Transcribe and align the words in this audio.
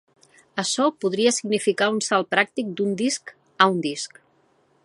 Açò 0.63 0.87
podria 1.05 1.33
significar 1.37 1.91
un 1.97 2.01
salt 2.07 2.31
pràctic 2.35 2.75
d'un 2.81 2.99
disc 3.05 3.35
a 3.67 3.73
un 3.75 3.81
disc. 3.89 4.23